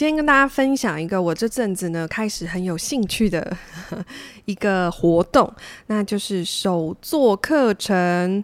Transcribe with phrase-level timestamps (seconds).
[0.00, 3.54] 今天跟大家分享一个我这阵子呢开始很有兴趣的
[4.46, 5.52] 一个活动，
[5.88, 8.42] 那就是手作课程。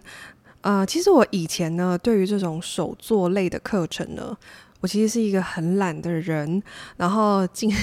[0.61, 4.37] 呃，其实我以前呢，对于这种手作类的课程呢，
[4.81, 6.61] 我其实是一个很懒的人，
[6.95, 7.73] 然后进。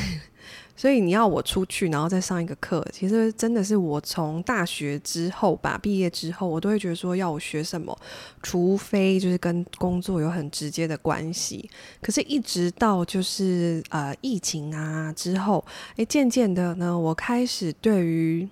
[0.77, 7.97] 所以你要我出去，然后再上一个课，其实真的是我从大学之后吧，毕业之后，我都会觉得说要我学什么，
[8.43, 11.71] 除非就是跟工作有很直接的关系。
[12.03, 15.65] 可是，一直到就是呃疫情啊之后，
[15.97, 18.49] 诶，渐渐的呢，我开始对于，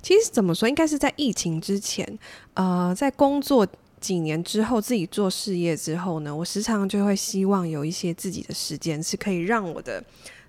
[0.00, 2.18] 其实怎么说，应该是在疫情之前，
[2.54, 3.66] 呃，在工作
[3.98, 10.00] 几年之后，自己做事业之后呢，我时常就会希望有一些自己的时间，是可以让我的。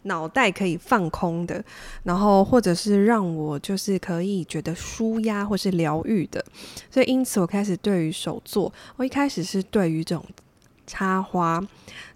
[0.08, 1.64] 脑袋可以放空的，
[2.04, 6.44] 然后或者是让我就是可以觉得舒压或是疗愈的，
[6.90, 10.26] 所以因此我开始对于手作，我一开始是对于这种
[10.86, 11.62] 插花，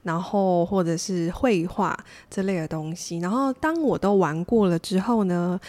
[0.04, 1.98] 然后或者是绘画
[2.30, 5.60] 这类的东西，然后当我都玩过了之后呢，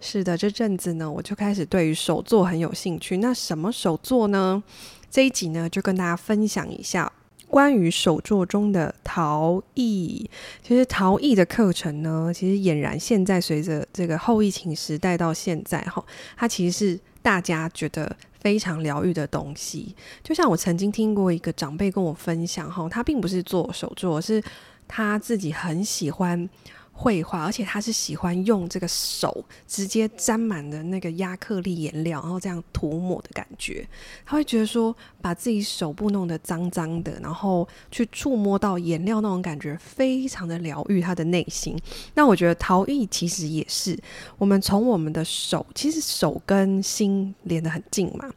[0.00, 3.18] 是的，这阵子呢，我就开始对于手作很有兴趣。
[3.18, 4.62] 那什么手作呢？
[5.10, 7.10] 这一集呢，就跟大家分享一下。
[7.52, 10.26] 关于手作中的陶艺，
[10.62, 16.02] 其实陶艺的课程呢，其实俨然现在随着这个后疫情时代到现在哈，
[16.34, 19.94] 它其实是大家觉得非常疗愈的东西。
[20.24, 24.42] 就像我曾经听过一个长辈跟我分享哈，他并不是做手作，是
[24.88, 26.48] 他自己很喜欢。
[26.94, 33.86] 绘画，而且他是喜欢用这个手直接沾满的那个压克力颜料，然后这样涂抹的感觉。
[34.24, 41.76] 他会觉得说，把自己手部弄得脏脏的，然后去触摸到颜料那种感觉，非常的疗愈他的内心。
[42.14, 43.98] 那我觉得陶艺其实也是，
[44.38, 48.30] 我们从我们的手，其实手跟心连得很近嘛。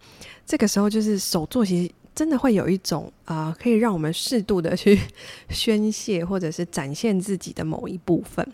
[0.46, 1.92] 这个时候就是手作，其实。
[2.16, 4.98] 真的会有一种啊、可以让我们适度的去
[5.50, 8.48] 宣泄，或者是展现自己的某一部分。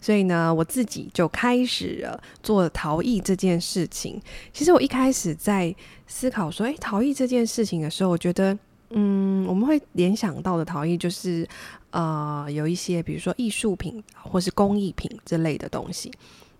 [0.00, 4.20] 所以呢，我自己就开始了做陶艺这件事情。
[4.52, 5.72] 其实我一开始在
[6.08, 8.58] 思考说，诶，陶艺这件事情的时候，我觉得，
[8.90, 11.48] 嗯，我们会联想到的陶艺就是，
[11.90, 16.10] 呃，有一些比如说艺术品或是工艺品之类的东西。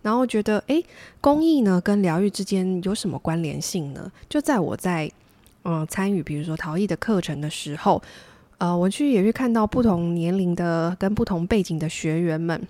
[0.02, 0.84] 然后觉得，诶，
[1.20, 4.12] 工艺呢跟疗愈之间有什么关联性呢？
[4.28, 5.10] 就在我在。
[5.64, 8.02] 嗯，参与比如说陶艺的课程的时候，
[8.58, 12.60] 呃，我去也会看到不同年龄的跟不同背景的学员们。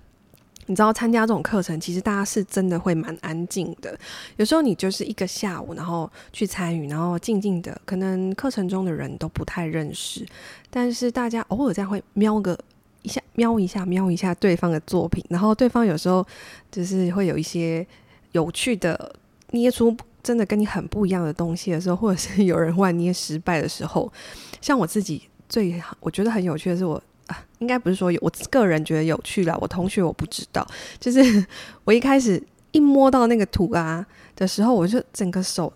[0.67, 3.95] 你知道参加这种课程，其实大家是真的会蛮安静的。
[4.37, 10.25] 有时候你就是一个下午，然后去参与，然后静静的，可能课程中的人都不太认识，
[10.71, 12.57] 但是大家偶尔这样会瞄个
[13.03, 16.25] 一下，瞄一下，瞄一下对方的作品，然后对方有时候
[16.71, 17.85] 就是会有一些
[18.31, 19.13] 有趣的
[19.51, 19.95] 捏出。
[20.25, 24.11] 真的跟你很不一样的东西的时候，或者是 有人玩捏失败的时候，
[24.59, 29.55] 像我自己最我觉得很有趣的是我啊，应该不是说有，我个人觉得有趣啦。
[29.61, 30.67] 我同学我不知道，
[30.99, 31.45] 就是
[31.85, 32.41] 我一开始
[32.71, 34.03] 一摸到那个土啊
[34.35, 35.71] 的时候，我就整个手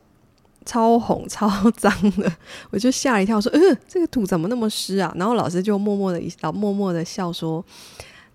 [0.66, 2.32] 超红超脏的，
[2.72, 7.64] 我就吓了一跳，说：“嗯，这个土怎么那么湿啊？”然后老师就默默的一老默默的笑说：“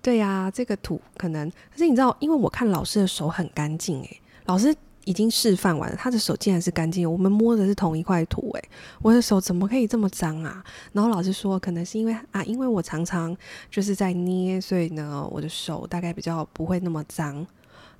[0.01, 1.51] 对呀，这个土可能……
[1.51, 4.73] 可是你知道，因为我看老师的手很干净，诶，老师。”
[5.05, 7.11] 已经示范完了，他的手竟然是干净。
[7.11, 8.69] 我们摸的是同一块土，诶，
[9.03, 10.65] 我的手怎么可以这么脏啊？
[10.93, 13.37] 然后老师说，可能是因为啊，因为我常常
[13.71, 17.47] 就是在捏，所以呢，我的手大概比较不会那么脏。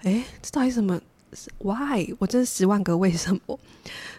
[0.03, 1.01] 诶，这到底什么
[1.59, 2.15] ？Why？
[2.19, 3.59] 我真是十万个为什么。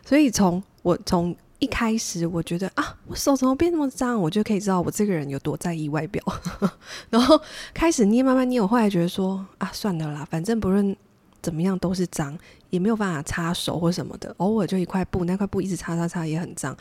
[0.06, 6.24] 所以从我从一开始，我觉得啊，我手怎么变那么脏，我就可以知道我这个人有多在意外表。
[7.10, 7.42] 然后
[7.74, 10.96] 开始捏，慢慢捏，我后来觉得说啊，算了啦，反正不论。
[11.42, 12.36] 怎么样都是脏，
[12.76, 14.34] 也没有办法擦手或什么的。
[14.38, 16.76] 偶尔就一块布，那块布一直擦擦擦也很脏，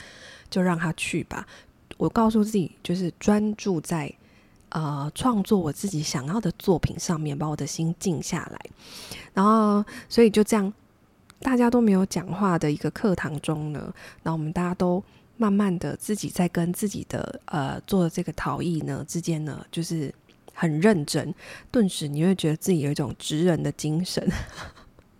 [0.50, 1.46] 就让它去吧。
[1.96, 4.12] 我告诉自己，就是专注在
[4.70, 8.58] 呃创作我自己想要的作品上面，把我的心静下来。
[9.32, 10.72] 然后，所以就这样，
[11.40, 13.94] 大家都没有讲话的一个课堂中呢，
[14.24, 15.02] 那我们大家都
[15.36, 20.12] 慢慢的自己在跟自己的呃做的这个陶艺呢之间呢，就是。
[20.56, 21.34] 很认真，
[21.72, 24.24] 顿时你会觉得自己有一种职人的精神。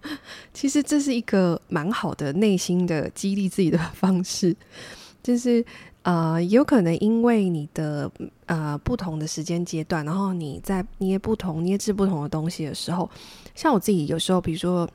[0.52, 4.54] 其实这是一个蛮好的内心的激励自己的方式，
[5.22, 5.64] 就是
[6.02, 8.10] 呃，有可能因为你的
[8.46, 13.08] 呃不同的时间阶段，然后你在捏不同、捏制不同的东西的时候，
[13.54, 14.88] 像我自己有时候，比如说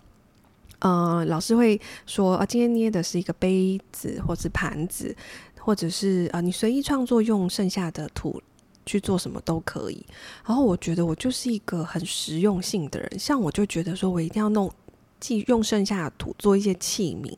[0.79, 5.13] 呃，老师会说啊，今天捏的是一个杯子，或是盘子，
[5.57, 8.41] 或者是啊，你随意创作，用剩下的土
[8.85, 10.05] 去做什么都可以。
[10.45, 14.71] 然后我觉得我就是一个很实用性的人，像我就觉得说我一定要弄，
[15.19, 17.33] 即用剩下的土做一些器皿，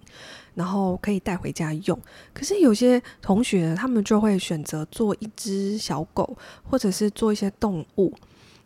[0.56, 2.00] 然后可以带回家用。
[2.33, 8.13] 可是有些同学他们就会选择做一只小狗，或者是做一些动物，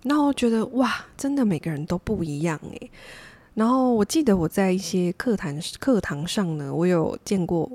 [0.03, 2.91] 然后觉得哇，真的每个人都不一样诶。
[3.53, 7.71] 然后我记得我在一些课堂课堂上呢，我有见过，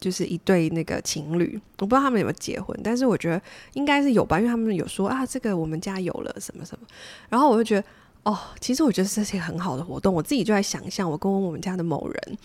[0.00, 3.40] 就是一对那个情侣，我不知道他们有没有结婚，但是我觉得
[3.74, 6.86] 应该是有吧，因为他们有说啊，这个我们家有了什么什么，
[7.28, 7.86] 然后我就觉得
[8.22, 12.38] 哦，其实我觉得这是很好的活动，我自己就在想象，我跟我们家的某人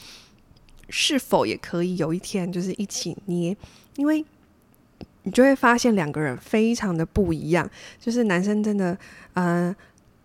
[0.90, 3.56] 是否也可以有一天就是一起捏，
[3.96, 4.24] 因为
[5.24, 7.70] 你就会发现两个人非常的不一样，
[8.00, 8.98] 就是男生真的
[9.34, 9.76] 嗯、呃、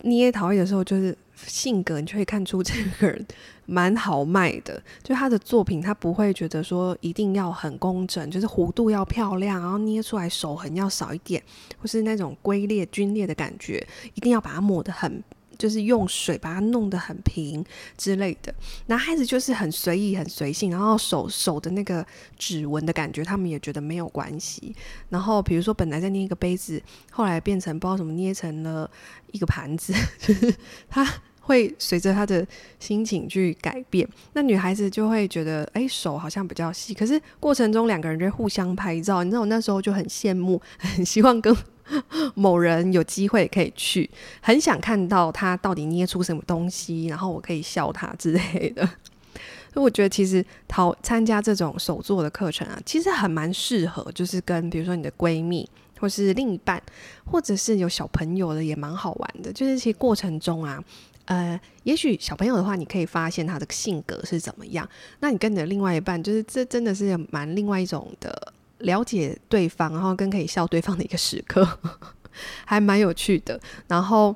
[0.02, 1.16] 捏陶艺的时候就是。
[1.46, 3.26] 性格，你就会看出这个人
[3.64, 4.78] 蛮豪迈的。
[5.02, 11.42] 就他的作品，他不会觉得说一定要很工整，就是弧度要漂亮，然后捏出来手痕要少一点，
[11.78, 13.82] 或是那种龟裂、龟裂的感觉，
[14.12, 15.24] 一定要把它抹得很。
[15.60, 17.62] 就是用水把它弄得很平
[17.98, 18.52] 之类的，
[18.86, 22.04] 男孩子就是很随意、很随性，然后手手的那个
[22.38, 24.74] 指纹的感觉，他们也觉得没有关系。
[25.10, 28.90] 然后比如说本来在捏一个杯子，后来变成不知道怎么捏成了
[29.32, 29.92] 一个盘子，
[30.88, 31.06] 他
[31.42, 32.46] 会随着他的
[32.78, 34.08] 心情去改变。
[34.32, 39.22] 那女孩子就会觉得，哎，手好像比较细，可是过程中两个人就互相拍照。
[39.22, 41.54] 你知道我那时候就很羡慕， 很希望跟。
[42.34, 44.08] 某人有机会可以去，
[44.40, 48.88] 很想看到他到底捏出什么东西，然后我可以笑他之类的。
[49.72, 55.68] 所以我觉得其实讨参加这种手作的课程啊，其实还蛮适合，就是跟比如说你的闺蜜，
[56.00, 56.82] 或是另一半，
[57.24, 59.52] 或者是有小朋友的也蛮好玩的。
[59.52, 60.82] 就是其实过程中啊，
[61.26, 64.88] 呃，也许小朋友的话，你可以发现他的性格是怎么样。
[65.20, 68.52] 那你跟你的另外一半，就是这真的是蛮另外一种的。
[68.80, 71.66] 了解对方，然后跟可以笑对方的一个时刻，
[72.66, 73.58] 还蛮有趣的。
[73.88, 74.34] 然后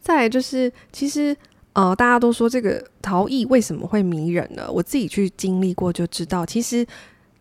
[0.00, 1.36] 再来就是，其实
[1.72, 4.70] 呃，大家都说这个陶艺为什么会迷人呢？
[4.70, 6.86] 我自己去经历过就知道，其实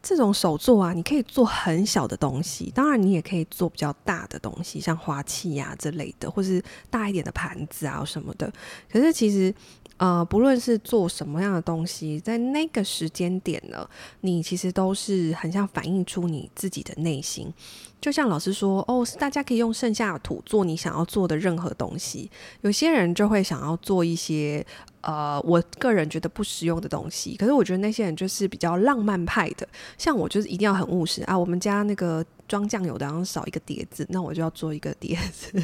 [0.01, 8.51] 这种手作啊，你可以做很小的东西，当然你也可以做比较大的东西，像花器呀、啊、之类的，或是大一点的盘子啊什么的。
[8.91, 9.53] 可是其实。
[10.01, 13.87] 呃，不论是做什么样的东西，在那个时间点呢，
[14.21, 17.53] 你其实都是很像反映出你自己的内心。
[18.01, 22.31] 就像老师说，哦，大家可以用剩下的土做你想要做的任何东西。
[22.61, 24.65] 有些人就会想要做一些，
[25.01, 27.35] 呃，我个人觉得不实用的东西。
[27.37, 29.67] 可是我觉得那些人就是比较浪漫派的，
[29.99, 31.37] 像我就是一定要很务实啊。
[31.37, 35.63] 我们家那个装酱油的，好像少一个碟子，那我就要做一个碟子。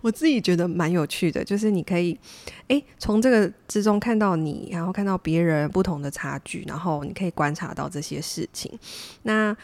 [0.00, 2.18] 我自己觉得蛮有趣的，就是你可以，
[2.68, 8.70] 诶，从这个之中看到你，然后看到别人不同的差距，然后你可以观察到这些事情。
[9.22, 9.56] 那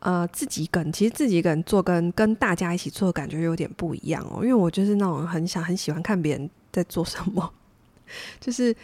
[0.00, 7.52] 呃，自己跟其实自己一个人做跟跟大家一起做的感觉有点不一样哦，因为我就是那种很想很喜欢看别人在做什么，
[8.40, 8.74] 就是。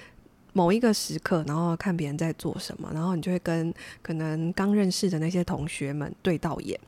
[0.53, 6.79] 某一个时刻，然后看别人在做什么，然后你就会跟可能刚认识的那些同学们对到眼。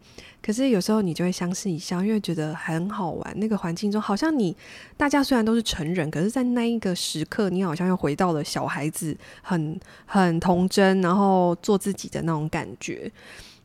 [0.43, 3.39] 可是有时候你就会相视一笑，因为觉得很好玩。
[3.39, 4.57] 那个环境中，好像你
[4.97, 13.09] 大家虽然都是成人，可是在那一个时刻，你好像又回到了小孩子，很很童真，然后做自己的那种感觉。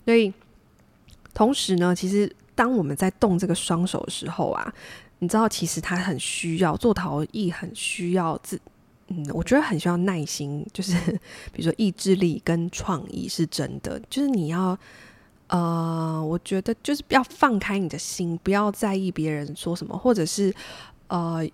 [0.05, 0.31] 所以
[1.33, 4.71] 同时呢，其实当我们在动这个双手的时候啊，
[5.17, 8.59] 你知道，其实他很需要做陶艺，很需要自。
[9.09, 10.93] 嗯，我觉得很需要耐心，就是
[11.53, 14.77] 比如说意志力跟创意是真的，就是你要
[15.47, 20.53] 呃，我觉得就是要放开你的心，不要在意别人说什么，或者是
[21.07, 21.47] 呃，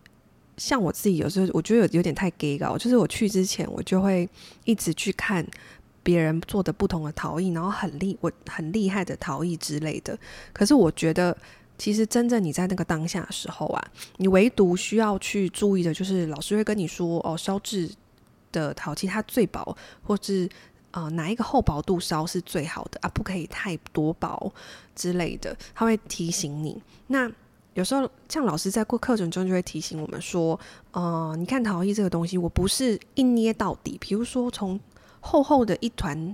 [0.57, 4.27] 像我自己有时候我觉得有有点太 gay 搞，就是我去之前我就会
[4.65, 5.45] 一直去看
[6.01, 10.17] 别人做的不同的陶艺，然后很厉我很厉害的陶艺之类的，
[10.51, 11.37] 可是我觉得。
[11.83, 17.91] 其实，真正你在那个当下的时候啊，你唯独需要去注意的，就是老师会跟你说：“哦，烧制
[18.53, 20.47] 的陶器它最薄，或是
[20.91, 24.49] 呃哪一个厚薄度烧是最好的啊，不可以太多薄
[24.95, 26.81] 之类的。”他会提醒你。
[27.07, 27.29] 那
[27.73, 30.57] 有时候，像老师在过课程中就会提醒我们说
[30.93, 34.79] ：“呃，你看陶艺这个东西，我不是一捏到底，比如说从
[35.19, 36.33] 厚厚的一团。”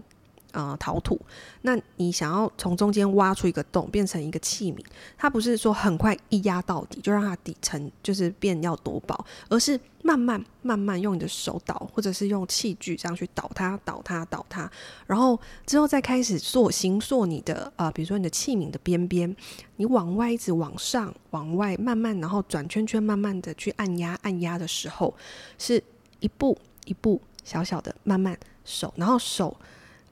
[0.51, 1.19] 呃，陶土，
[1.61, 4.83] 那你想要从中间挖出一个洞，变成一个器皿，
[5.17, 14.69] 它不是说很快一压到底就让它底层就是变要多薄，而是慢慢慢慢用你的手捣，或者是用器具这样去捣它、捣它、捣它，
[15.05, 19.35] 然后之后再开始塑形塑你的呃，比如说你的器皿的边边，
[19.75, 25.13] 你往外一直往上、往外慢慢，然后转圈圈，慢慢的去按压、按压的时候，
[25.57, 25.83] 是
[26.19, 29.55] 一步一步小小的慢慢手，然后手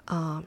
[0.08, 0.44] 啊。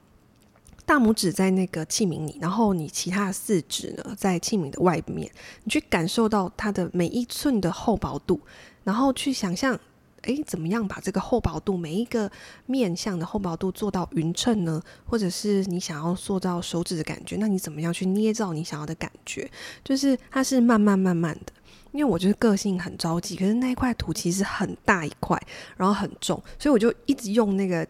[0.87, 5.31] 大拇指在那个器皿里，然后你其他的四指呢，在器皿的外面，
[5.63, 8.41] 你去感受到它的每一寸的厚薄度，
[8.83, 9.79] 然后去想象，
[10.23, 12.29] 诶，怎么样把这个厚薄度每一个
[12.67, 14.83] 面向的厚薄度做到匀称呢？
[15.05, 19.49] 或者是你想要塑造手指的感觉，那你怎么样去捏造你想要的感觉？
[19.85, 21.53] 就是它是慢慢慢慢的，
[21.93, 25.41] 因为我就是个性很着急，可是那一块土其实很大一块，
[25.77, 27.87] 然后很重，所以我就一直用那个。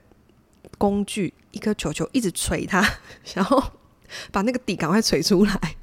[0.76, 2.84] 工具一颗球球一直锤它，
[3.34, 3.62] 然后
[4.32, 5.76] 把那个底赶快锤出来。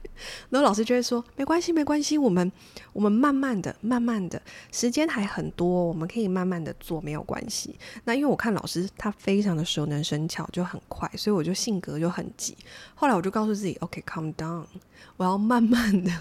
[0.50, 2.52] 然后老师就会说：“没关系，没关系，我们
[2.92, 12.58] 我们慢慢的、慢慢的，时间还很多，我们可以慢慢的做，没有关系。”那因为我看老师他非常的熟能生巧，就很快，所以我就性格就很急。
[12.96, 14.66] 后来我就告诉自己：“OK，calm down，
[15.18, 16.12] 我要慢慢的，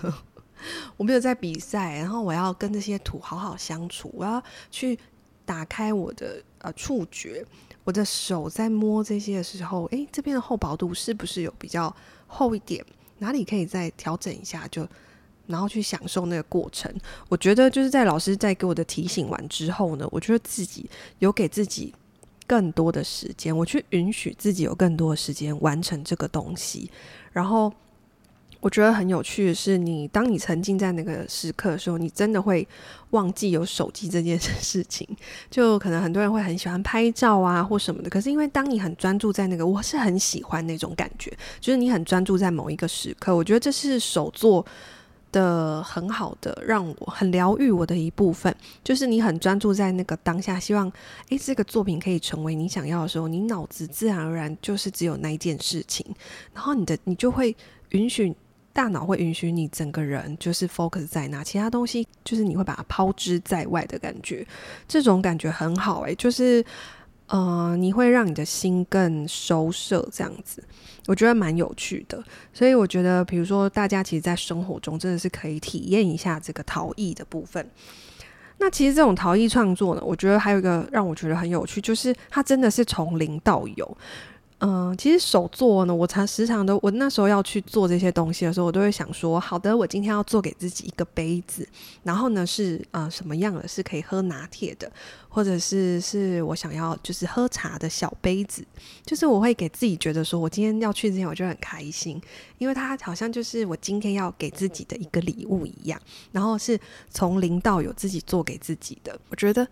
[0.99, 4.99] 我没有在比赛，然后我要跟这些土好好相处，我要去
[5.47, 7.43] 打开我的呃触觉。”
[7.87, 11.95] 我的手在摸这些的时候，诶，这边的厚薄度是不是有比较
[12.27, 12.85] 厚一点？
[13.19, 14.67] 哪里可以再调整一下？
[14.69, 14.87] 就
[15.47, 16.93] 然后去享受那个过程。
[17.29, 20.91] 我觉得就是在老师在给我的提醒完之后呢，我觉得自己
[21.21, 21.95] 有给自己
[22.45, 26.91] 更多的时间，我去允许自己有更多的时间完成这个东西，
[27.33, 27.73] 然后。
[28.61, 32.67] 我觉得很有趣的是，你当你沉浸在那个时刻的时候，你真的会
[33.11, 35.07] 忘记有手机这件 事情。
[35.51, 43.37] 就可能很多人会很喜欢拍照啊或什么的，可是因为当你很专注在那个，我是很喜欢那种感觉，就是你很专注在某一个时刻。
[43.37, 44.67] 我觉得这是手作
[45.31, 50.91] 的很好的，让我很疗愈我的一部分，就是你很专注在那个当下，希望
[51.29, 56.05] 诶这个作品可以成为你想要的时候，你脑子自然而然就是只有那一件事情，
[56.53, 57.55] 然后你的你就会
[57.91, 58.35] 允许。
[58.77, 64.47] 大脑会允许你整个人就是 focus 在那，其他东西就是你会把它抛之在外的感觉，
[64.87, 66.63] 这种感觉很好诶，就是
[67.29, 70.63] 呃，你会让你的心更收摄，这样子，
[71.07, 72.23] 我觉得蛮有趣的。
[72.53, 77.67] 所以我觉得，比如说大家其实，在生活中真的是可以体验一下这个陶艺的部分。
[78.59, 83.97] 那其实这种陶艺创作呢，我觉得还有一个让我觉得很有趣，就是它真的是从零到有。
[84.59, 91.69] 嗯、其实手作呢，我常时常都，我那时候要去做这些东西的时候，我都会想说，好的，我今天要做给自己一个杯子，
[92.03, 94.91] 然后呢是呃什么样的，是可以喝拿铁的，
[95.29, 98.65] 或者是是我想要就是喝茶的小杯子，
[99.05, 102.19] 就是我会给自己觉得说，我今天要去之前我就很开心，
[102.57, 106.01] 因为它好像就是我今天要给自己的一个礼物一样，
[106.33, 109.69] 然后是从零到有自己做给自己的，我觉得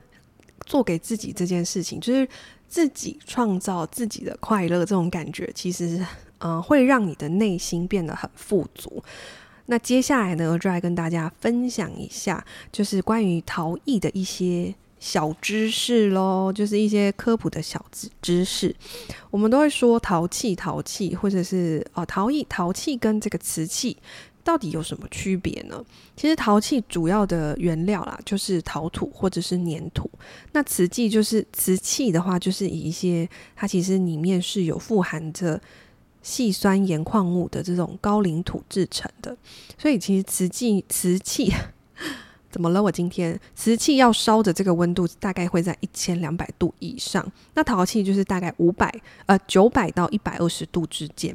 [0.67, 2.29] 做给自己这件事情就是。
[2.75, 6.05] 自己创造自己的快乐，这种感觉其实，
[6.39, 9.01] 嗯、会让你的内心变得很富足。
[9.67, 18.75] 那接下来呢，就来跟大家分享一下，就是关于陶艺的一些小知识喽，就是一些科普的小知知识。
[19.31, 23.97] 我们都会说陶器、陶器，或者是哦，陶艺、陶器跟这个瓷器。
[24.45, 25.85] 到底有什么区别呢？
[26.17, 30.09] 其实陶器主要的原料啦，就是陶土或者是粘土。
[30.53, 35.61] 那瓷器就是瓷器的话，就是以一些它其实里面是有富含着
[36.23, 39.37] 细酸盐矿物的这种高岭土制成的。
[39.77, 41.53] 所以其实瓷器瓷器。
[42.55, 42.81] 怎么了？
[42.81, 48.95] 我今天瓷器要烧的这个温度大概会在一千两百度以上，那陶器就是大概五百
[49.27, 51.35] 呃九百到一百二十度之间。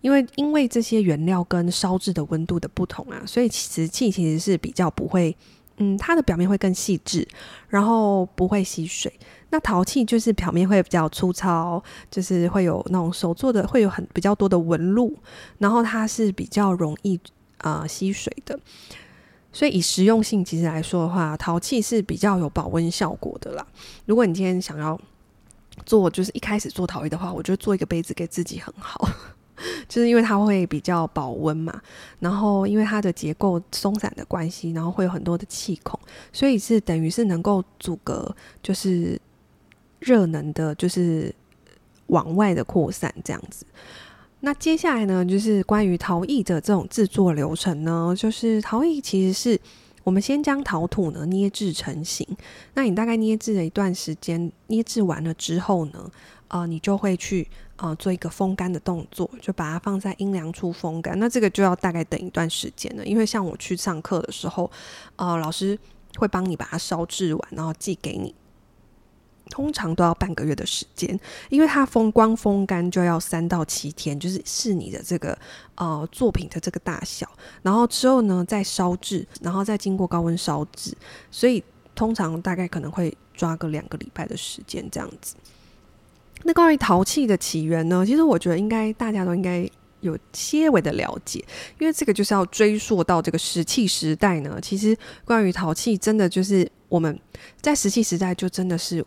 [0.00, 5.36] 因为因为这些原料跟烧制的温度的不同啊，所以瓷器其实是比较不会，
[5.76, 7.24] 嗯，它的表面会更细致，
[7.68, 9.12] 然后不会吸水。
[9.50, 15.16] 那陶器就是表面会比较粗糙，就是会有那种手做的，会有很比较多的纹路，
[15.58, 17.20] 然后它是比较容易
[17.58, 18.58] 啊、吸水的。
[19.58, 23.66] 所以以实用性其实来说的话，陶器是比较有保温效果的啦。
[24.06, 24.96] 如果你今天想要
[25.84, 29.08] 做，就是一开始做陶艺的话，我觉得做一个杯子给自己很好，
[29.88, 31.82] 就是因为它会比较保温嘛。
[32.20, 35.98] 然后因为它的结构松散的关系，然后会有很多的气孔，
[36.32, 39.20] 所以是等于是能够阻隔，就是
[39.98, 41.34] 热能的，就是
[42.06, 43.66] 往外的扩散这样子。
[44.40, 49.60] 那接下来呢，就是关于陶艺的这种制作流程呢，就是陶艺其实是
[50.04, 52.24] 我们先将陶土呢捏制成型，
[52.74, 56.10] 那你大概捏制了一段时间，捏制完了之后呢，
[56.46, 61.18] 呃，你就会去呃做一个风干的动作，就把它放在阴凉处风干。
[61.18, 64.70] 那这个就要大概等一段时间了，因为像我去上课的时候，
[65.16, 65.76] 呃，老师
[66.16, 68.32] 会帮你把它烧制完，然后寄给你。
[69.48, 75.36] 通常都要半个月的时间，因为它风光风干就要三到七天，就是是你的这个
[75.76, 77.28] 呃作品的这个大小，
[77.62, 80.96] 然后之后呢再烧制，然后再经过高温烧制，
[81.30, 81.62] 所以
[81.94, 85.34] 通常大概可能会抓个两个礼拜的时间这样子。
[86.44, 88.06] 那关于陶器的起源呢？
[88.06, 89.68] 其实我觉得应该大家都应该
[90.00, 91.44] 有些微的了解，
[91.80, 94.56] 因为这个就是要追溯到这个石器时代呢。
[94.62, 97.18] 其实关于陶器，真的就是我们
[97.60, 99.04] 在石器时代就真的是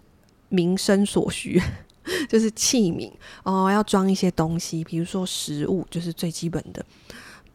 [0.52, 1.60] 民生所需，
[2.30, 3.12] 就是器皿
[3.44, 6.86] 哦，要装一些东西，比如说食物，就是最基本的。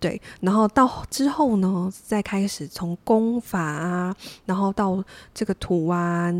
[0.00, 6.33] 对，然后到之后呢，再开始从功法啊，然后到这个图啊。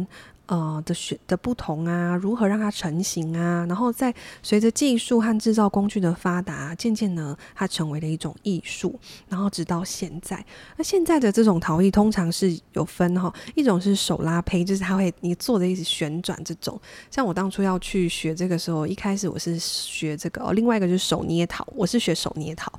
[0.47, 3.65] 呃的选的不同啊，如何让它成型啊？
[3.69, 8.99] 然后再随着技术和制造工具的发达，渐渐呢，它成为了一种艺术。
[9.29, 10.45] 然后直到现在，
[10.77, 16.81] 那现在的这种陶艺通常是有分哈，一种是手拉胚，就是它会你做的一直旋转这种。
[17.11, 22.73] 像我当初要去学这个时候，一开始我是学这个哦，另外一个就是手捏陶，我是学手捏陶，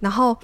[0.00, 0.36] 然后。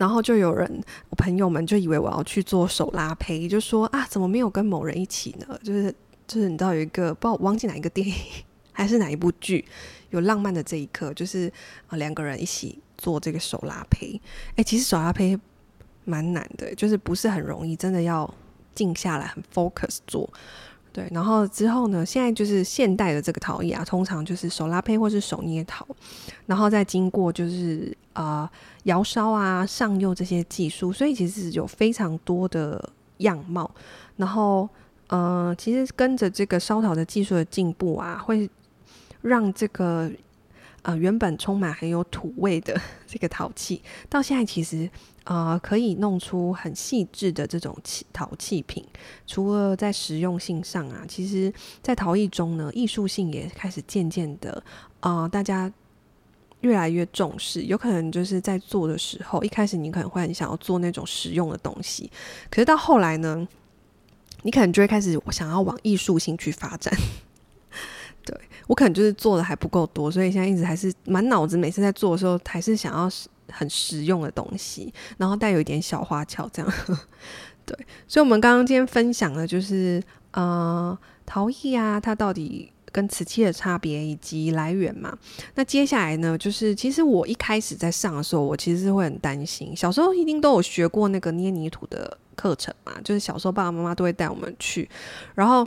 [0.00, 5.46] 然后就有人，我朋友们就以为我要去做手拉胚，就说啊，怎么没有跟某人一起呢？
[5.62, 5.94] 就是
[6.26, 8.14] 就是你知道有一个不知道忘记哪一个电影
[8.72, 9.62] 还是哪一部剧，
[10.08, 11.52] 有浪漫的这一刻，就是
[11.88, 14.18] 啊两个人一起做这个手拉胚。
[14.56, 15.38] 哎，其实手拉胚
[16.06, 18.32] 蛮难的，就是不是很容易，真的要
[18.74, 20.32] 静下来很 focus 做。
[20.92, 25.86] 对，然后之后呢，现在就是现代的这个陶艺啊，通常就是手拉胚或是手捏陶，
[26.46, 28.50] 然后再经过就是啊、呃、
[28.84, 33.70] 窑烧啊、上釉这些技术，所以其实有非常多的样貌。
[34.16, 34.68] 然后，
[35.08, 38.48] 嗯、呃，其实跟着这个烧陶的技术的进步啊，会
[39.22, 40.10] 让这个。
[40.82, 44.88] 呃，原本充满很有土味的 这个陶器，到现在其实
[45.24, 48.84] 呃可以弄出很细致的这种器陶器品。
[49.26, 54.62] 除了在实用性上啊，其实在陶艺中呢，艺术性也开始渐渐的
[55.00, 55.70] 呃大家
[56.60, 57.62] 越来越重视。
[57.64, 62.10] 有可能就是在做的时候，一开始你可能会很想要做那种实用的东西，
[62.50, 63.46] 可是到后来呢，
[64.42, 66.94] 你可能就会开始想要往艺术性去发展。
[68.70, 73.10] 我可能就是做的还不够多，所以现在一直还是满脑子，每次在做的时候还是想要
[73.50, 76.72] 很实用的东西，然后带有一点小花俏这样。
[77.66, 85.18] 对，所以我们刚刚今天分享的就是呃陶艺啊，它到底跟瓷器的差别以及来源嘛。
[85.56, 89.76] 那接下来呢，就是其实我一开始在上的时候，我其实是会很担心。
[89.76, 94.88] 小时候一定都有学过那个捏泥土的课程嘛，就是小时候爸爸妈妈都会带我们去，
[95.34, 95.66] 然后。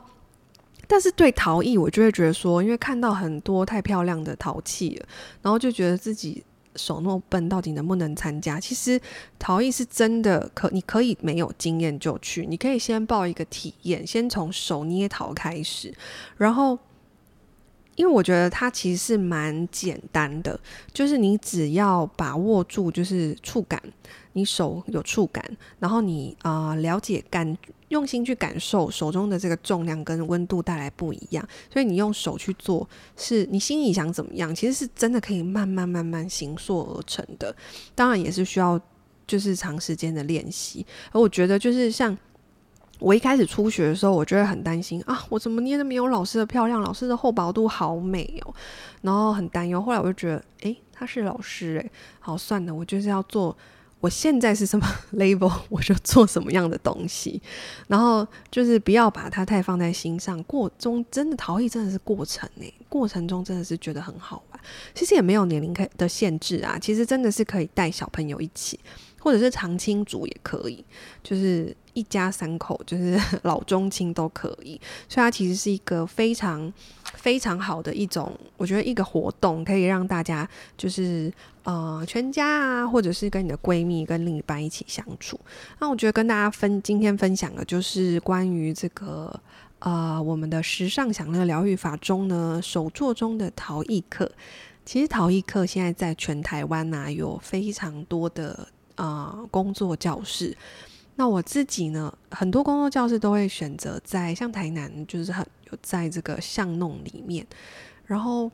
[0.93, 5.08] 但是对陶艺，我就会觉得说，因为看到很多太漂亮的陶器了，
[5.41, 6.43] 然后就觉得自己
[6.75, 8.60] 手那么笨，到底能不能参加？
[8.60, 9.01] 其实
[9.39, 15.91] 陶艺是真的可，你可以没有经验就去，你可以先报一个体验，先从手捏陶开始，
[16.38, 16.77] 然后。
[17.95, 20.60] 因为我觉得它其实是蛮简单的，
[20.91, 23.79] 就是你只要把握住，就是触感，
[24.32, 25.45] 你手有触感，
[25.77, 27.56] 然后你啊、了解感，
[27.93, 37.56] 用心去感受手中的这个重量跟温度带来不一样，所以你用手去做，是你心里想怎么样，其实是真的可以慢慢慢慢形塑而成的。
[37.95, 38.79] 当然也是需要
[39.27, 42.17] 就是长时间的练习，而我觉得就是像。
[42.99, 46.79] 我一开始初学的时候，我就会很担心啊，我怎么捏的没有老师的漂亮？
[46.79, 48.53] 老师的厚薄度好美哦，
[49.01, 49.82] 然后很担忧。
[49.82, 53.58] 后来我就觉得，诶，他是老师诶，好算了，我就是要做，
[54.03, 54.85] 我现在是什么
[55.15, 57.41] label， 我就做什么样的东西。
[57.87, 64.59] 然后就是不要把它太放在心上，过中真的陶艺真的是过程诶，过程中真的是觉得很好玩。
[64.93, 68.77] 其实也没有年龄可的限制啊，其实真的是可以带小朋友一起。
[69.23, 70.83] 或者是常青族也可以，
[71.23, 76.71] 就是一家三口，就是 老中青都可以，所以它其实是一个非常
[77.13, 81.31] 非常好的一种，我觉得一个活动可以让大家就是
[81.63, 85.39] 呃全家啊，或者是跟你的闺蜜跟另一半一起相处。
[85.79, 89.33] 那我觉得跟大家分今天分享的就是关于这个
[89.79, 94.29] 呃我们的时尚享乐疗愈法中呢，手作中的陶艺课。
[94.86, 98.67] 其实陶艺课现在在全台湾呐、啊、有非常多的。
[98.95, 100.56] 啊、工作教室。
[101.15, 107.45] 那我自己呢，很多工作教室都会选择在像台南，就是很有在这个巷弄里面。
[108.06, 108.51] 然后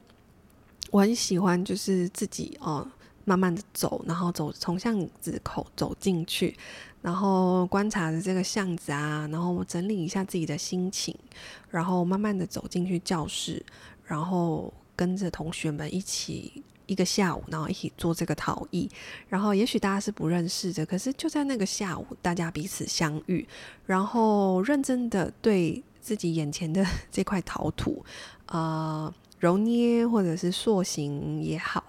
[0.92, 2.86] 我很喜欢，就是自己哦、
[3.24, 6.54] 慢慢的走，然后走从巷子口走进去，
[7.02, 11.16] 然后观察着这个巷子啊，然后整理一下自己的心情，
[11.70, 13.66] 然后慢慢的走进去教室，
[14.06, 16.62] 然后跟着同学们一起。
[16.90, 18.90] 一个下午，然后一起做这个陶艺，
[19.28, 23.48] 然后也许大家是不认识的，可是就在那个下午，大家彼此相遇，
[23.86, 28.04] 然后认真的对自己眼前的这块陶土，
[28.48, 31.84] 呃，揉捏或者是塑形也好，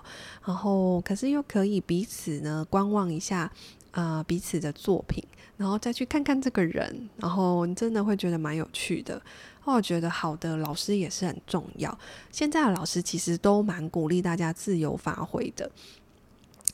[0.45, 3.51] 然后可是又可以彼此呢观望一下，
[3.93, 5.25] 呃，彼此的作品，
[5.57, 9.21] 然后再去看看这个人，然后你真的会觉得蛮有趣的。
[9.65, 11.97] 我觉得好的老师也是很重要。
[12.31, 15.71] 现在的老师其实都蛮鼓励大家自由发挥的。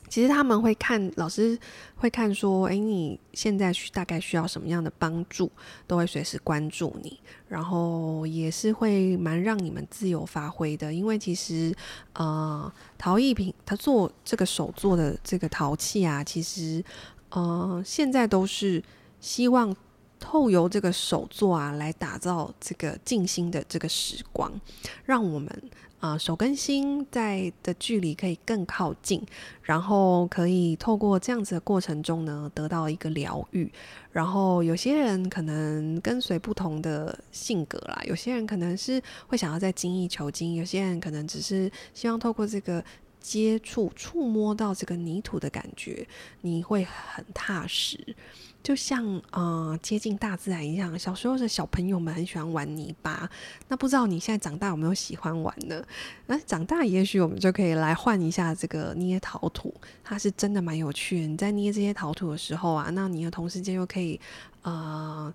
[0.09, 1.59] 其实他们会看老师
[1.97, 5.51] 会看说，诶，你现在需大概需要什么样的帮助，
[5.85, 7.19] 都会随时关注你，
[7.49, 10.93] 然后也是会蛮让你们自由发挥的。
[10.93, 11.75] 因为其实，
[12.13, 16.81] 呃，陶艺品他做这个手做的这个陶器啊，其实，
[17.31, 18.81] 呃，现在都是
[19.19, 19.75] 希望
[20.19, 24.51] 透由这个手作啊，来打造这个静心的这个时光，
[25.05, 25.49] 让我们。
[25.99, 29.19] 啊、手跟心在的距离可以更靠近，
[29.63, 33.69] 然后可以透过这样子的过程中呢，得到一个疗愈。
[34.11, 42.81] 然后有些人可能跟随不同的性格啦，有些人可能是会想要在精益求精，有些人可能只是希望透过这个
[43.19, 46.07] 接触、触摸到这个泥土的感觉，
[46.41, 48.15] 你会很踏实。
[48.67, 53.29] 就像呃接近大自然一样，小时候的小朋友们很喜欢玩泥巴。
[53.69, 55.81] 那不知道你现在长大有没有喜欢玩呢？
[56.25, 61.27] 那长大也许我们就可以来换一下这个捏陶土，它是真的蛮有趣的。
[61.27, 64.19] 你在捏这些陶土的时候啊，那你的同时间又可以
[64.63, 65.33] 呃。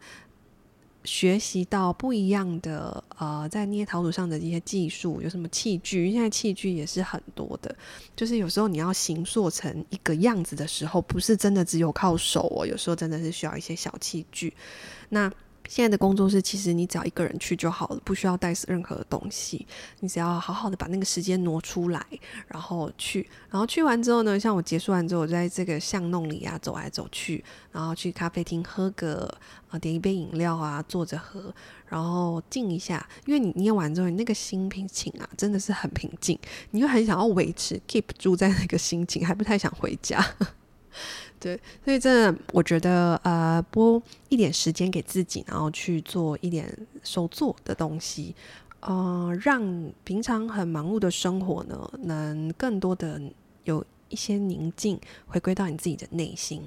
[1.04, 6.12] 学习到不一样的呃，在捏陶土上的一些技术，有什么器具？
[6.12, 7.74] 现在器具也是很多的，
[8.14, 14.52] 就是有时候你要形塑成一个样子的时候，不是真的只有靠手哦，有时候真的是需要一些小器具。
[15.08, 15.30] 那
[15.68, 19.66] 现在的工作室，其实你只要一个人去就好了，不需要带任何的东西。
[20.00, 22.04] 你只要好好的把那个时间挪出来，
[22.48, 29.32] 然后去，然后去完之后呢，像我结束完之后，我在这个巷弄里啊走来走去，然后去咖啡厅喝个
[29.68, 31.54] 啊点一杯饮料啊，坐着喝，
[31.86, 33.08] 然后静一下。
[33.26, 36.38] 因为你捏完之后，你那个心情啊，真的是很平静，
[36.72, 40.22] 你就很想要维持 keep 住在那个心情，还不太想回家。
[41.42, 48.32] 对，所以真的，我觉得呃，拨一点时间给自己，然后去做一点手做的东西，
[48.78, 49.60] 呃，让
[50.04, 53.20] 平常很忙碌的生活呢，能更多的
[53.64, 56.62] 有一些宁静，回归到你自己的内心。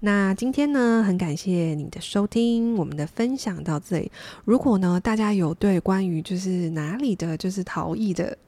[0.00, 4.10] 那今天呢，很感谢你的收听，我们的分享到这里。
[4.46, 8.38] 如果呢，大家有对关于就是哪里的，就是陶艺的。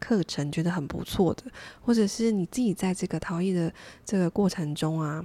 [0.00, 1.44] 课程觉得很不错的，
[1.82, 3.72] 或者是你自己在这个陶艺的
[4.04, 5.22] 这个过程中啊，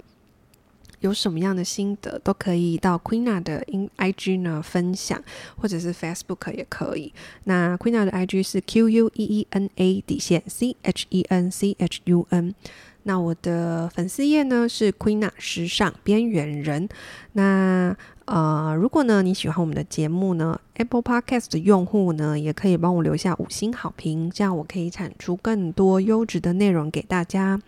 [1.00, 5.24] 有什么样的心得，都可以到 Queena 的 in IG 呢分享，
[5.58, 7.14] 或者是 Facebook 也可以。
[7.46, 11.50] 那 Queena 的 IG 是 Q U E E N A 底线 C H E N
[11.50, 12.54] C H U N。
[13.08, 16.90] 那我的粉丝页呢是 Queena 时尚边缘人。
[17.34, 27.62] 那呃，如果呢你喜欢我们的节目呢，Apple Podcast 的用户呢也可以帮我留下五星好评，这样我可以产出更多优质的内容给大家。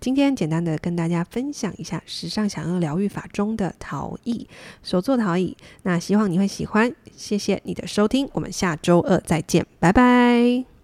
[0.00, 4.46] 今天简单的跟大家分享一下时尚享乐疗愈法中的陶艺，
[4.84, 5.56] 手作陶艺。
[5.82, 10.75] 那希望你会喜欢，谢谢你的收听，我们下周二再见，拜拜。